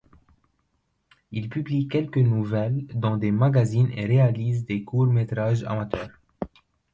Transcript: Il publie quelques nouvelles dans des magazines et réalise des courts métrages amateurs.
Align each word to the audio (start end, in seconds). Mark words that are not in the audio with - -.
Il 1.29 1.47
publie 1.47 1.87
quelques 1.87 2.17
nouvelles 2.17 2.87
dans 2.95 3.17
des 3.17 3.29
magazines 3.29 3.91
et 3.95 4.07
réalise 4.07 4.65
des 4.65 4.83
courts 4.83 5.05
métrages 5.05 5.63
amateurs. 5.65 6.09